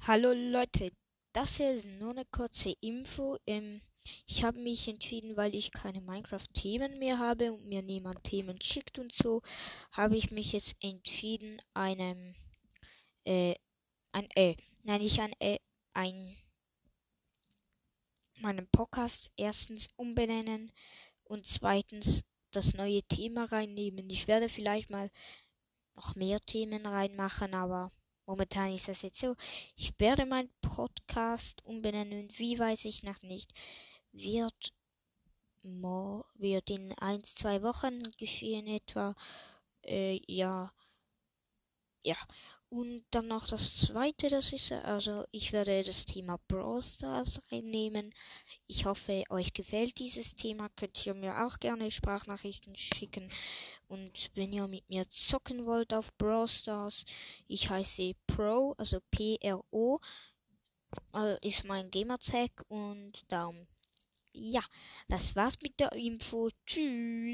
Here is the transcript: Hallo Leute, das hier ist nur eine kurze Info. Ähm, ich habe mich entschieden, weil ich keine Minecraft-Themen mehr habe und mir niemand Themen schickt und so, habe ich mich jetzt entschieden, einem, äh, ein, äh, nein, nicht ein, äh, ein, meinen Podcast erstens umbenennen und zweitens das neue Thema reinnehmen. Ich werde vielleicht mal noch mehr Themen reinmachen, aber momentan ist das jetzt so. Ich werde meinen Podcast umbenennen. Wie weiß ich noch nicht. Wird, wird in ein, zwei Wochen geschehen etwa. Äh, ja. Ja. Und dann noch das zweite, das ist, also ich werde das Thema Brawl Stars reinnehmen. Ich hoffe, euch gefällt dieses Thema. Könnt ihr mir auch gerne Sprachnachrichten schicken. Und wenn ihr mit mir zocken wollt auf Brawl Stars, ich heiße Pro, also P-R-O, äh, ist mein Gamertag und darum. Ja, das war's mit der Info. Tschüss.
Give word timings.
Hallo 0.00 0.32
Leute, 0.32 0.92
das 1.34 1.56
hier 1.58 1.72
ist 1.72 1.86
nur 1.86 2.12
eine 2.12 2.24
kurze 2.24 2.72
Info. 2.80 3.36
Ähm, 3.46 3.82
ich 4.26 4.44
habe 4.44 4.58
mich 4.58 4.88
entschieden, 4.88 5.36
weil 5.36 5.54
ich 5.54 5.72
keine 5.72 6.00
Minecraft-Themen 6.00 6.98
mehr 6.98 7.18
habe 7.18 7.52
und 7.52 7.66
mir 7.66 7.82
niemand 7.82 8.24
Themen 8.24 8.58
schickt 8.62 8.98
und 8.98 9.12
so, 9.12 9.42
habe 9.92 10.16
ich 10.16 10.30
mich 10.30 10.52
jetzt 10.52 10.82
entschieden, 10.82 11.60
einem, 11.74 12.34
äh, 13.24 13.56
ein, 14.12 14.26
äh, 14.34 14.56
nein, 14.84 15.02
nicht 15.02 15.20
ein, 15.20 15.32
äh, 15.38 15.58
ein, 15.92 16.34
meinen 18.40 18.68
Podcast 18.68 19.30
erstens 19.36 19.88
umbenennen 19.96 20.72
und 21.24 21.46
zweitens 21.46 22.24
das 22.50 22.74
neue 22.74 23.02
Thema 23.02 23.44
reinnehmen. 23.44 24.08
Ich 24.10 24.28
werde 24.28 24.48
vielleicht 24.48 24.90
mal 24.90 25.10
noch 25.94 26.14
mehr 26.14 26.40
Themen 26.40 26.86
reinmachen, 26.86 27.54
aber 27.54 27.90
momentan 28.26 28.72
ist 28.72 28.88
das 28.88 29.02
jetzt 29.02 29.18
so. 29.20 29.34
Ich 29.76 29.92
werde 29.98 30.26
meinen 30.26 30.52
Podcast 30.60 31.64
umbenennen. 31.64 32.28
Wie 32.36 32.58
weiß 32.58 32.84
ich 32.84 33.02
noch 33.02 33.20
nicht. 33.22 33.52
Wird, 34.12 34.72
wird 35.62 36.70
in 36.70 36.92
ein, 36.98 37.24
zwei 37.24 37.62
Wochen 37.62 38.02
geschehen 38.18 38.66
etwa. 38.66 39.14
Äh, 39.82 40.20
ja. 40.26 40.72
Ja. 42.06 42.16
Und 42.68 43.04
dann 43.10 43.26
noch 43.26 43.48
das 43.48 43.76
zweite, 43.76 44.28
das 44.28 44.52
ist, 44.52 44.70
also 44.70 45.24
ich 45.32 45.52
werde 45.52 45.82
das 45.82 46.04
Thema 46.04 46.38
Brawl 46.46 46.80
Stars 46.82 47.42
reinnehmen. 47.50 48.14
Ich 48.68 48.84
hoffe, 48.84 49.24
euch 49.28 49.52
gefällt 49.52 49.98
dieses 49.98 50.36
Thema. 50.36 50.68
Könnt 50.76 51.04
ihr 51.04 51.14
mir 51.14 51.44
auch 51.44 51.58
gerne 51.58 51.90
Sprachnachrichten 51.90 52.76
schicken. 52.76 53.28
Und 53.88 54.30
wenn 54.34 54.52
ihr 54.52 54.68
mit 54.68 54.88
mir 54.88 55.08
zocken 55.08 55.66
wollt 55.66 55.92
auf 55.94 56.12
Brawl 56.16 56.46
Stars, 56.46 57.04
ich 57.48 57.70
heiße 57.70 58.12
Pro, 58.26 58.74
also 58.78 58.98
P-R-O, 59.10 59.98
äh, 61.14 61.48
ist 61.48 61.64
mein 61.64 61.90
Gamertag 61.90 62.50
und 62.68 63.14
darum. 63.28 63.66
Ja, 64.32 64.62
das 65.08 65.34
war's 65.34 65.56
mit 65.60 65.80
der 65.80 65.92
Info. 65.92 66.50
Tschüss. 66.66 67.16